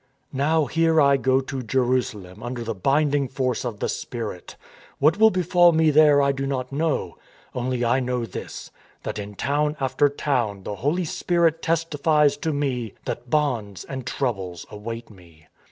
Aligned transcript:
"Now 0.33 0.65
here 0.65 0.99
I 0.99 1.15
go 1.15 1.41
to 1.41 1.61
Jerusalem 1.61 2.41
under 2.41 2.63
the 2.63 2.73
binding 2.73 3.27
force 3.27 3.63
of 3.63 3.79
the 3.81 3.87
Spirit. 3.87 4.55
What 4.97 5.19
will 5.19 5.29
befall 5.29 5.73
me 5.73 5.91
there 5.91 6.23
I 6.23 6.31
do 6.31 6.47
not 6.47 6.71
know. 6.71 7.19
Only 7.53 7.85
I 7.85 7.99
know 7.99 8.25
this, 8.25 8.71
that 9.03 9.19
in 9.19 9.35
town 9.35 9.77
after 9.79 10.09
town 10.09 10.63
the 10.63 10.77
Holy 10.77 11.05
Spirit 11.05 11.61
testifies 11.61 12.35
to 12.37 12.51
me 12.51 12.95
that 13.05 13.29
bonds 13.29 13.83
and 13.85 14.03
troubles 14.07 14.65
await 14.71 15.11
me." 15.11 15.45